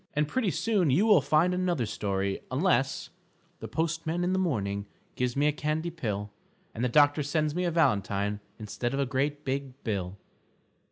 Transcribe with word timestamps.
And 0.15 0.27
pretty 0.27 0.49
soon 0.49 0.89
you 0.89 1.05
will 1.05 1.21
find 1.21 1.53
another 1.53 1.85
story 1.85 2.41
unless 2.49 3.11
_The 3.61 3.71
postman 3.71 4.23
in 4.23 4.33
the 4.33 4.39
morning 4.39 4.87
Gives 5.15 5.35
me 5.35 5.45
a 5.45 5.51
candy 5.51 5.91
pill, 5.91 6.31
And 6.73 6.83
the 6.83 6.89
doctor 6.89 7.21
sends 7.21 7.53
me 7.53 7.65
a 7.65 7.69
valentine 7.69 8.39
Instead 8.57 8.95
of 8.95 8.99
a 8.99 9.05
great 9.05 9.45
big 9.45 9.83
bill. 9.83 10.17